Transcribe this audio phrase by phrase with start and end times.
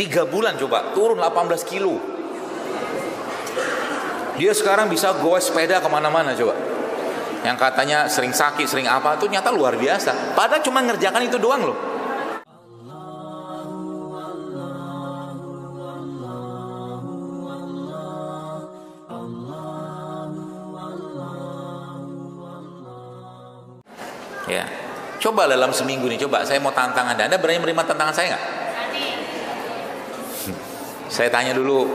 [0.00, 2.00] Tiga bulan coba, turun 18 kilo.
[4.40, 6.56] Dia sekarang bisa goes sepeda ke mana-mana coba.
[7.44, 10.32] Yang katanya sering sakit, sering apa, itu nyata luar biasa.
[10.32, 11.76] Padahal cuma ngerjakan itu doang loh.
[24.48, 24.64] Ya,
[25.20, 27.28] coba dalam seminggu nih, coba saya mau tantang Anda.
[27.28, 28.59] Anda berani menerima tantangan saya nggak?
[31.10, 31.90] Saya tanya dulu,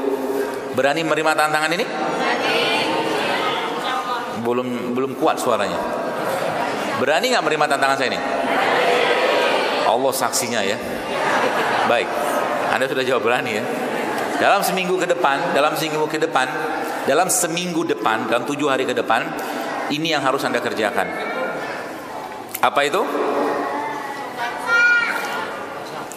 [0.75, 1.85] berani menerima tantangan ini?
[4.43, 5.79] Belum belum kuat suaranya.
[6.99, 8.19] Berani nggak menerima tantangan saya ini?
[9.87, 10.75] Allah saksinya ya.
[11.87, 12.11] Baik,
[12.75, 13.63] Anda sudah jawab berani ya.
[14.35, 16.51] Dalam seminggu ke depan, dalam seminggu ke depan,
[17.07, 19.23] dalam seminggu depan, dalam tujuh hari ke depan,
[19.95, 21.07] ini yang harus Anda kerjakan.
[22.59, 22.99] Apa itu?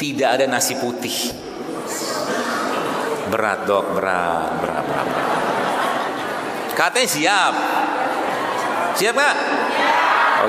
[0.02, 1.47] Tidak ada nasi putih.
[3.28, 5.06] Berat dok, berat, berat, berat.
[5.06, 5.28] berat.
[6.72, 7.54] Katanya siap.
[8.94, 9.36] Siap nggak?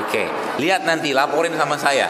[0.00, 0.22] Oke,
[0.62, 2.06] lihat nanti laporin sama saya.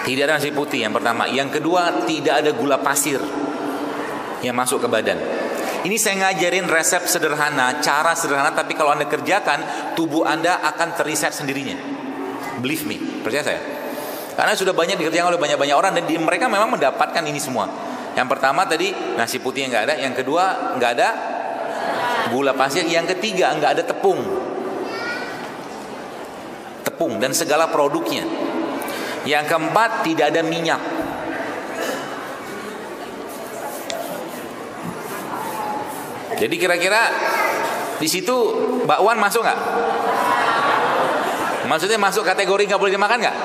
[0.00, 1.28] Tidak ada nasi putih yang pertama.
[1.28, 3.20] Yang kedua, tidak ada gula pasir
[4.40, 5.18] yang masuk ke badan.
[5.80, 11.32] Ini saya ngajarin resep sederhana, cara sederhana, tapi kalau anda kerjakan, tubuh anda akan teriset
[11.32, 11.76] sendirinya.
[12.60, 13.60] Believe me, percaya saya.
[14.36, 17.68] Karena sudah banyak dikerjakan oleh banyak-banyak orang dan di, mereka memang mendapatkan ini semua.
[18.18, 21.08] Yang pertama tadi nasi putih yang nggak ada, yang kedua nggak ada
[22.30, 24.20] gula pasir, yang ketiga nggak ada tepung,
[26.82, 28.26] tepung dan segala produknya.
[29.22, 30.80] Yang keempat tidak ada minyak.
[36.40, 37.12] Jadi kira-kira
[38.00, 38.32] di situ
[38.88, 39.60] bakwan masuk nggak?
[41.68, 43.36] Maksudnya masuk kategori nggak boleh dimakan nggak?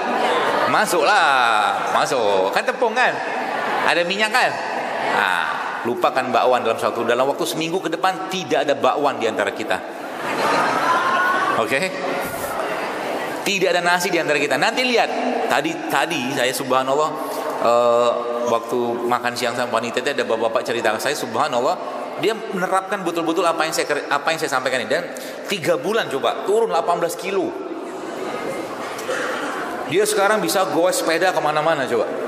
[0.72, 2.55] Masuk lah, masuk.
[2.55, 3.34] Kan tepung kan?
[3.86, 4.52] Ada minyak kan?
[5.16, 5.44] Nah,
[5.86, 9.78] lupakan bakwan dalam satu dalam waktu seminggu ke depan tidak ada bakwan di antara kita.
[11.61, 11.69] Oke?
[11.69, 11.85] Okay?
[13.46, 14.57] Tidak ada nasi di antara kita.
[14.57, 15.09] Nanti lihat.
[15.46, 17.09] Tadi tadi saya subhanallah
[17.62, 18.12] uh,
[18.50, 21.78] waktu makan siang sama wanita itu ada bapak-bapak cerita saya subhanallah
[22.23, 25.03] dia menerapkan betul-betul apa yang saya apa yang saya sampaikan ini dan
[25.52, 27.52] tiga bulan coba turun 18 kilo
[29.85, 32.25] dia sekarang bisa goes sepeda ke mana-mana coba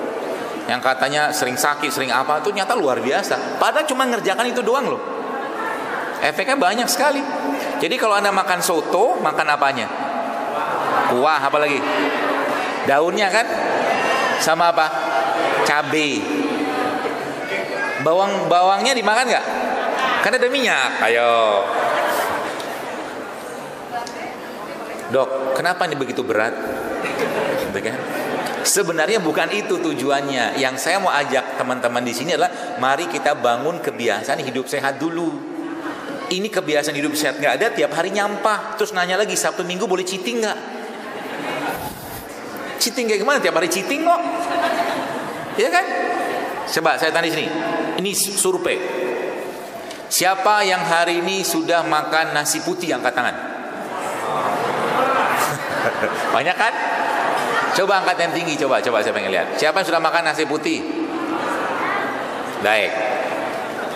[0.67, 3.55] yang katanya sering sakit sering apa itu nyata luar biasa.
[3.55, 5.01] Padahal cuma ngerjakan itu doang loh.
[6.19, 7.23] Efeknya banyak sekali.
[7.79, 9.87] Jadi kalau anda makan soto makan apanya?
[11.07, 11.79] Kuah apa lagi?
[12.83, 13.47] Daunnya kan?
[14.43, 14.85] Sama apa?
[15.63, 16.19] Cabai
[18.03, 19.45] bawang bawangnya dimakan nggak?
[20.21, 20.99] Kan ada minyak.
[20.99, 21.63] Ayo.
[25.15, 26.51] Dok kenapa ini begitu berat?
[27.63, 28.26] Gitu kan
[28.67, 30.59] sebenarnya bukan itu tujuannya.
[30.59, 35.55] Yang saya mau ajak teman-teman di sini adalah mari kita bangun kebiasaan hidup sehat dulu.
[36.27, 38.75] Ini kebiasaan hidup sehat nggak ada tiap hari nyampah.
[38.75, 40.59] Terus nanya lagi sabtu minggu boleh cheating nggak?
[42.83, 43.39] Cheating kayak gimana?
[43.39, 44.21] Tiap hari cheating kok.
[45.55, 45.85] Ya kan?
[46.67, 47.47] Coba saya tanya sini.
[47.97, 48.77] Ini survei.
[50.11, 52.91] Siapa yang hari ini sudah makan nasi putih?
[52.91, 53.46] Angkat tangan
[56.35, 56.73] banyak kan?
[57.77, 59.53] Coba angkat yang tinggi coba coba saya pengen lihat.
[59.53, 60.81] Siapa yang sudah makan nasi putih?
[62.65, 62.89] Baik.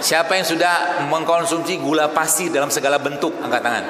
[0.02, 3.34] Siapa yang sudah mengkonsumsi gula pasir dalam segala bentuk?
[3.42, 3.86] Angkat tangan.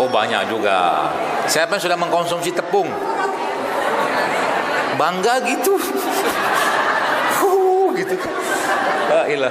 [0.00, 1.08] Oh banyak juga.
[1.44, 2.88] Siapa yang sudah mengkonsumsi tepung?
[4.96, 5.76] Bangga gitu.
[7.36, 8.16] Huh, gitu.
[9.10, 9.50] La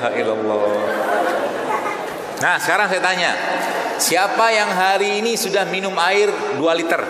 [2.40, 3.36] nah sekarang saya tanya
[4.00, 7.04] siapa yang hari ini sudah minum air 2 liter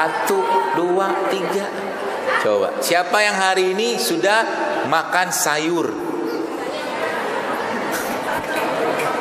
[0.00, 0.40] satu
[0.80, 1.68] dua tiga.
[2.40, 4.48] Coba siapa yang hari ini sudah
[4.88, 5.92] makan sayur?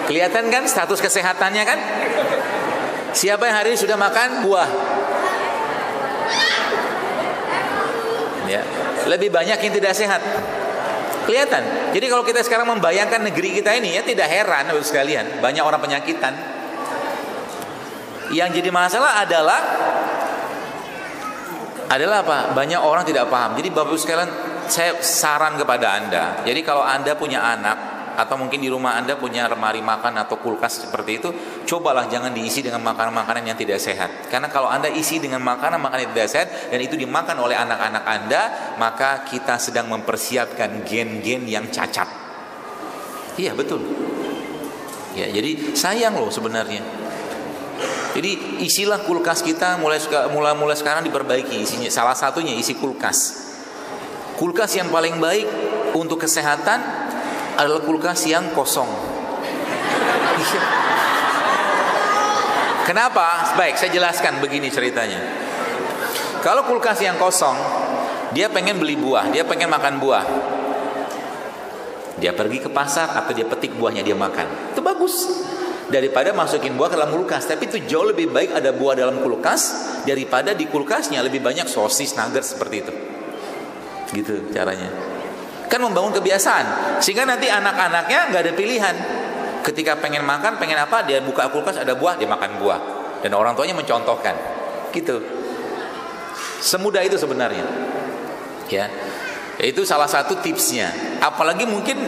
[0.08, 1.80] Kelihatan kan status kesehatannya kan?
[3.12, 4.70] Siapa yang hari ini sudah makan buah?
[8.48, 8.64] Ya
[9.12, 10.24] lebih banyak yang tidak sehat.
[11.28, 11.92] Kelihatan.
[11.92, 15.44] Jadi kalau kita sekarang membayangkan negeri kita ini ya tidak heran sekalian.
[15.44, 16.34] Banyak orang penyakitan.
[18.32, 19.62] Yang jadi masalah adalah
[21.90, 24.32] adalah apa banyak orang tidak paham jadi Bapak sekalian
[24.70, 29.48] saya saran kepada anda jadi kalau anda punya anak atau mungkin di rumah Anda punya
[29.48, 31.30] lemari makan atau kulkas seperti itu,
[31.64, 34.28] cobalah jangan diisi dengan makanan-makanan yang tidak sehat.
[34.28, 38.42] Karena kalau Anda isi dengan makanan-makanan yang tidak sehat dan itu dimakan oleh anak-anak Anda,
[38.76, 42.12] maka kita sedang mempersiapkan gen-gen yang cacat.
[43.40, 43.88] Iya, betul.
[45.16, 46.84] Ya, jadi sayang loh sebenarnya.
[48.20, 49.96] Jadi isilah kulkas kita mulai
[50.28, 51.88] mulai mulai sekarang diperbaiki isinya.
[51.88, 53.48] Salah satunya isi kulkas.
[54.36, 55.48] Kulkas yang paling baik
[55.96, 56.84] untuk kesehatan
[57.56, 58.92] adalah kulkas yang kosong.
[62.92, 63.56] Kenapa?
[63.56, 65.24] Baik, saya jelaskan begini ceritanya.
[66.44, 67.56] Kalau kulkas yang kosong,
[68.36, 70.28] dia pengen beli buah, dia pengen makan buah.
[72.20, 74.76] Dia pergi ke pasar atau dia petik buahnya dia makan.
[74.76, 75.24] Itu bagus.
[75.90, 79.90] Daripada masukin buah ke dalam kulkas, tapi itu jauh lebih baik ada buah dalam kulkas
[80.06, 82.94] daripada di kulkasnya lebih banyak sosis, nuggets seperti itu.
[84.14, 84.90] Gitu caranya.
[85.66, 88.96] Kan membangun kebiasaan sehingga nanti anak-anaknya nggak ada pilihan.
[89.66, 92.80] Ketika pengen makan, pengen apa, dia buka kulkas ada buah, dia makan buah.
[93.26, 94.34] Dan orang tuanya mencontohkan.
[94.94, 95.20] Gitu.
[96.62, 97.66] Semudah itu sebenarnya.
[98.72, 98.88] Ya.
[99.60, 101.20] Itu salah satu tipsnya.
[101.20, 102.00] Apalagi mungkin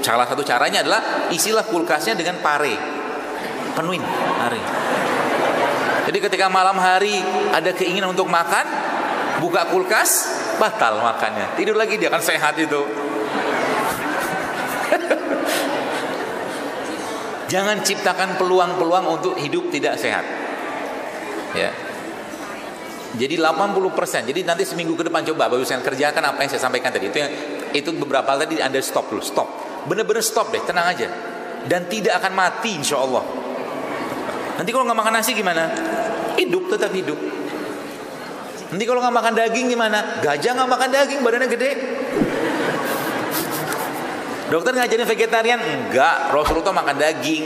[0.00, 2.93] salah satu caranya adalah isilah kulkasnya dengan pare.
[3.74, 4.02] Penuhin
[4.38, 4.60] pare.
[6.04, 7.18] Jadi ketika malam hari
[7.50, 8.66] ada keinginan untuk makan,
[9.40, 10.28] buka kulkas,
[10.60, 11.56] batal makannya.
[11.56, 12.82] Tidur lagi dia akan sehat itu.
[17.52, 20.24] Jangan ciptakan peluang-peluang untuk hidup tidak sehat.
[21.56, 21.70] Ya.
[23.14, 24.26] Jadi 80%.
[24.26, 27.06] Jadi nanti seminggu ke depan coba bagus saya kerjakan apa yang saya sampaikan tadi.
[27.08, 27.30] Itu yang,
[27.70, 29.48] itu beberapa tadi Anda stop dulu, stop.
[29.86, 31.06] Benar-benar stop deh, tenang aja.
[31.64, 33.43] Dan tidak akan mati insya Allah.
[34.54, 35.70] Nanti kalau nggak makan nasi gimana?
[36.38, 37.18] Hidup tetap hidup.
[38.74, 40.18] Nanti kalau nggak makan daging gimana?
[40.22, 41.70] Gajah nggak makan daging, badannya gede.
[44.50, 45.60] Dokter ngajarin vegetarian?
[45.62, 47.44] Enggak, Rasulullah makan daging.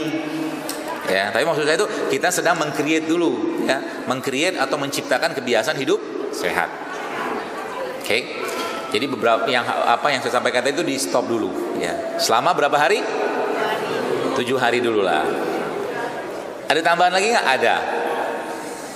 [1.09, 5.97] Ya, tapi maksud saya itu kita sedang mengcreate dulu, ya, mengcreate atau menciptakan kebiasaan hidup
[6.29, 6.69] sehat.
[7.97, 8.05] Oke.
[8.05, 8.21] Okay?
[8.89, 12.17] Jadi beberapa yang apa yang saya sampaikan tadi itu di stop dulu, ya.
[12.21, 13.01] Selama berapa hari?
[14.37, 15.48] Tujuh hari dulu lah.
[16.69, 17.47] Ada tambahan lagi nggak?
[17.59, 17.75] Ada.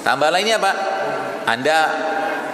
[0.05, 0.71] Tambahan lainnya apa?
[1.49, 1.77] Anda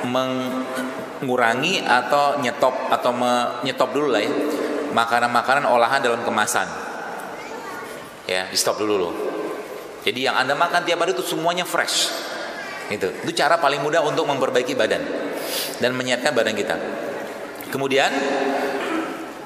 [0.07, 4.31] mengurangi atau nyetop atau menyetop dulu lah ya
[4.89, 6.65] makanan-makanan olahan dalam kemasan
[8.25, 9.13] ya di stop dulu loh
[10.01, 12.09] jadi yang anda makan tiap hari itu semuanya fresh
[12.89, 15.01] itu itu cara paling mudah untuk memperbaiki badan
[15.77, 16.75] dan menyehatkan badan kita
[17.69, 18.09] kemudian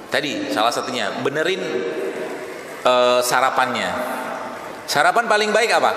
[0.08, 1.60] tadi salah satunya benerin
[2.88, 4.22] uh, sarapannya
[4.85, 5.91] sarapan paling baik apa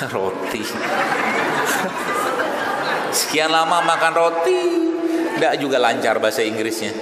[0.14, 0.62] roti
[3.10, 4.60] Sekian lama makan roti,
[5.34, 6.94] tidak juga lancar bahasa Inggrisnya.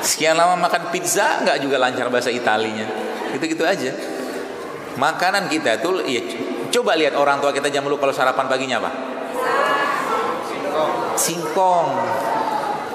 [0.00, 2.88] Sekian lama makan pizza, nggak juga lancar bahasa Italinya.
[3.36, 3.92] Gitu-gitu aja.
[4.96, 6.24] Makanan kita tuh, ya,
[6.72, 8.90] coba lihat orang tua kita jam dulu kalau sarapan paginya apa?
[11.16, 11.88] Singkong.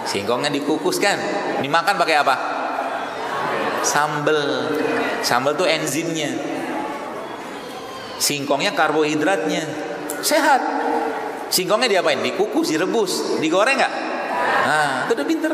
[0.02, 1.18] Singkongnya dikukus kan?
[1.62, 2.57] Dimakan pakai apa?
[3.88, 4.68] Sambel.
[5.24, 6.36] Sambel tuh enzimnya.
[8.20, 9.64] Singkongnya karbohidratnya
[10.20, 10.60] sehat.
[11.48, 12.20] Singkongnya diapain?
[12.20, 13.94] Dikukus, direbus, digoreng nggak?
[14.68, 15.52] Nah, itu udah pinter.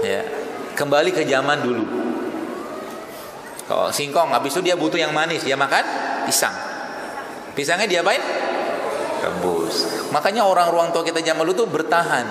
[0.00, 0.22] Ya,
[0.72, 1.84] kembali ke zaman dulu.
[3.68, 5.84] Kalau singkong, habis itu dia butuh yang manis, dia makan
[6.24, 6.54] pisang.
[7.52, 8.22] Pisangnya diapain?
[9.20, 10.08] Rebus.
[10.08, 12.24] Makanya orang ruang tua kita zaman dulu tuh bertahan.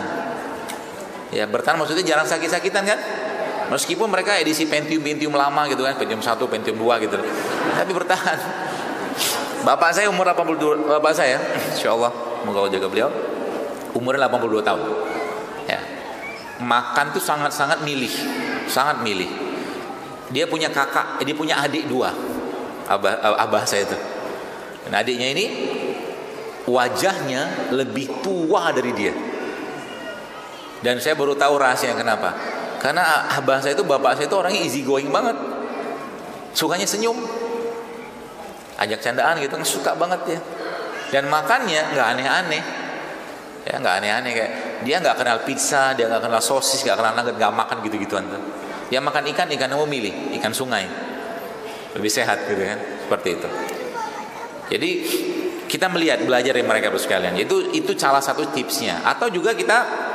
[1.30, 3.00] Ya, bertahan maksudnya jarang sakit-sakitan kan?
[3.68, 7.18] Meskipun mereka edisi Pentium-Pentium lama gitu kan, Pentium 1, Pentium 2 gitu.
[7.76, 8.40] Tapi bertahan.
[9.68, 11.36] Bapak saya umur 82 Bapak saya
[11.76, 12.08] Insya Allah
[12.48, 13.12] Moga Allah jaga beliau
[13.92, 14.82] Umurnya 82 tahun
[15.68, 15.80] ya.
[16.64, 18.14] Makan tuh sangat-sangat milih
[18.72, 19.28] Sangat milih
[20.32, 22.16] Dia punya kakak eh, Dia punya adik dua
[22.88, 23.98] Abah, abah saya itu
[24.88, 25.46] Dan adiknya ini
[26.64, 29.12] Wajahnya lebih tua dari dia
[30.80, 34.86] Dan saya baru tahu rahasia kenapa Karena abah saya itu Bapak saya itu orangnya easy
[34.86, 35.36] going banget.
[36.54, 37.18] Sukanya senyum.
[38.78, 40.40] Ajak candaan gitu suka banget ya
[41.12, 42.64] dan makannya nggak aneh-aneh.
[43.68, 44.52] Ya nggak aneh-aneh kayak
[44.88, 48.42] dia nggak kenal pizza dia nggak kenal sosis nggak kenal nugget nggak makan gitu-gituan tuh.
[48.88, 50.88] Dia makan ikan ikan yang mau milih ikan sungai.
[51.96, 53.50] Lebih sehat gitu kan seperti itu.
[54.68, 54.92] Jadi
[55.68, 57.36] kita melihat belajar dari mereka sekalian.
[57.36, 59.04] Itu itu salah satu tipsnya.
[59.04, 60.07] Atau juga kita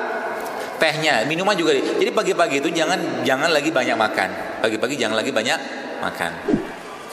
[0.82, 5.58] tehnya minuman juga jadi pagi-pagi itu jangan jangan lagi banyak makan pagi-pagi jangan lagi banyak
[6.02, 6.32] makan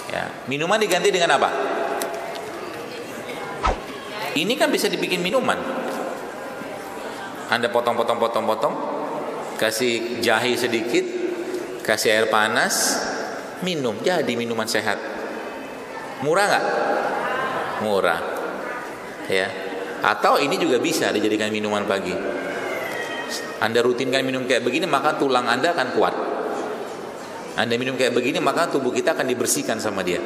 [0.10, 1.50] Ya, minuman diganti dengan apa?
[4.34, 5.58] Ini kan bisa dibikin minuman.
[7.50, 8.74] Anda potong-potong-potong-potong,
[9.62, 11.06] kasih jahe sedikit,
[11.86, 13.06] kasih air panas,
[13.62, 14.98] minum jadi minuman sehat.
[16.26, 16.66] Murah nggak?
[17.86, 18.22] Murah.
[19.30, 19.50] Ya.
[20.02, 22.14] Atau ini juga bisa dijadikan minuman pagi.
[23.60, 26.16] Anda rutinkan minum kayak begini maka tulang Anda akan kuat.
[27.60, 30.22] Anda minum kayak begini maka tubuh kita akan dibersihkan sama dia.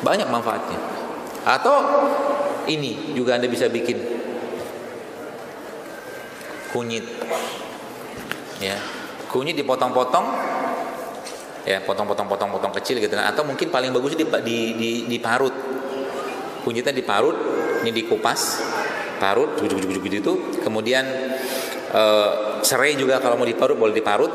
[0.00, 0.78] Banyak manfaatnya.
[1.44, 1.76] Atau
[2.68, 3.96] Ini juga Anda bisa bikin
[6.68, 7.00] kunyit.
[8.60, 8.76] Ya.
[9.32, 10.26] Kunyit dipotong-potong
[11.64, 15.52] ya, potong-potong-potong-potong kecil gitu atau mungkin paling bagus di di, di diparut.
[16.64, 17.36] Kunyitnya diparut,
[17.80, 18.60] ini dikupas,
[19.16, 21.04] parut, jujuk-jujuk itu, kemudian
[21.92, 22.30] eh,
[22.64, 24.32] serai juga kalau mau diparut boleh diparut.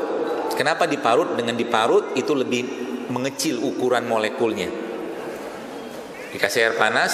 [0.54, 1.34] Kenapa diparut?
[1.34, 2.62] Dengan diparut itu lebih
[3.10, 4.70] mengecil ukuran molekulnya.
[6.30, 7.12] Dikasih air panas,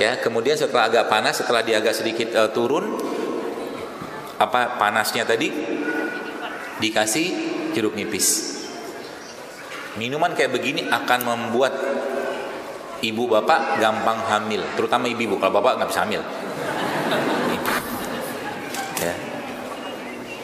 [0.00, 0.16] ya.
[0.20, 2.96] Kemudian setelah agak panas, setelah dia agak sedikit uh, turun,
[4.40, 5.52] apa panasnya tadi,
[6.80, 7.26] dikasih
[7.76, 8.60] jeruk nipis.
[10.00, 11.76] Minuman kayak begini akan membuat
[13.04, 15.36] ibu bapak gampang hamil, terutama ibu-ibu.
[15.36, 16.22] Kalau bapak nggak bisa hamil.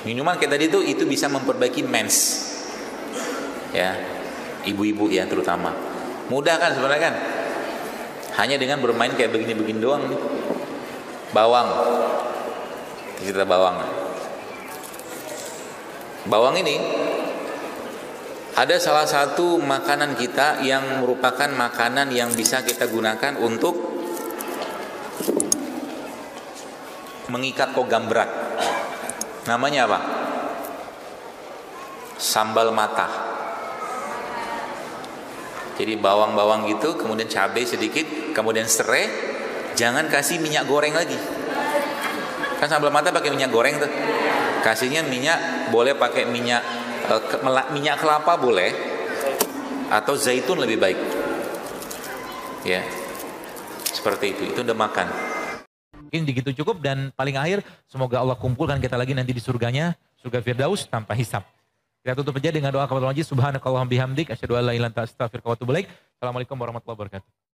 [0.06, 2.46] Minuman kayak tadi itu itu bisa memperbaiki mens.
[3.74, 3.98] Ya,
[4.68, 5.74] ibu-ibu ya terutama.
[6.28, 7.14] Mudah kan sebenarnya kan?
[8.38, 10.06] Hanya dengan bermain kayak begini-begini doang.
[11.34, 11.68] Bawang.
[13.18, 13.82] Kita bawang.
[16.28, 16.76] Bawang ini
[18.58, 23.74] ada salah satu makanan kita yang merupakan makanan yang bisa kita gunakan untuk
[27.30, 28.30] mengikat kogam berat.
[29.48, 30.00] Namanya apa?
[32.20, 33.08] Sambal mata.
[35.80, 39.08] Jadi bawang-bawang gitu, kemudian cabai sedikit, kemudian serai,
[39.78, 41.16] jangan kasih minyak goreng lagi.
[42.58, 43.88] Kan sambal mata pakai minyak goreng tuh.
[44.66, 46.60] Kasihnya minyak, boleh pakai minyak
[47.06, 48.74] uh, minyak kelapa boleh,
[49.88, 50.98] atau zaitun lebih baik.
[52.66, 52.82] Ya,
[53.86, 54.42] seperti itu.
[54.50, 55.27] Itu udah makan.
[56.08, 59.92] Mungkin begitu cukup dan paling akhir semoga Allah kumpulkan kita lagi nanti di surganya,
[60.24, 61.44] surga Firdaus tanpa hisap.
[62.00, 65.04] Kita tutup aja dengan doa kepada Allah Subhanakallah bihamdik asyhadu an la ilaha illa anta
[65.04, 65.76] astaghfiruka wa atubu.
[66.16, 67.47] Assalamualaikum warahmatullahi wabarakatuh.